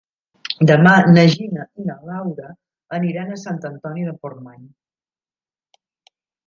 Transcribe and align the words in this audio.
Demà 0.69 0.93
na 1.15 1.25
Gina 1.33 1.67
i 1.83 1.85
na 1.91 1.97
Laura 2.07 2.47
aniran 3.01 3.31
a 3.31 3.39
Sant 3.45 3.63
Antoni 3.73 4.09
de 4.11 4.19
Portmany. 4.25 4.69